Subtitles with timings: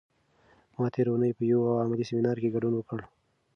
[0.77, 2.99] ما تېره اونۍ په یوه علمي سیمینار کې ګډون وکړ.